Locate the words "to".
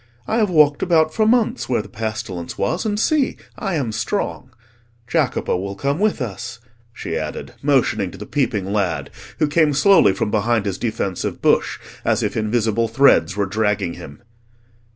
8.09-8.17